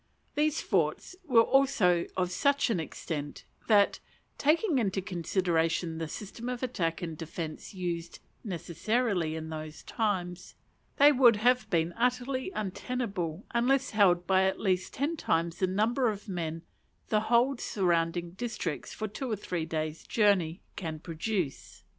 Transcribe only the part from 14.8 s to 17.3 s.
ten times the number of men the